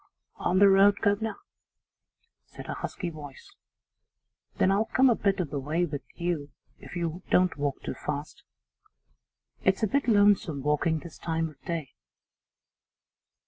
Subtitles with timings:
[0.37, 1.35] 'On the road, guv'nor?'
[2.47, 3.53] said a husky voice.
[4.57, 7.93] 'Then I'll come a bit of the way with you if you don't walk too
[7.93, 8.41] fast.
[9.63, 11.91] It's a bit lonesome walking this time of day.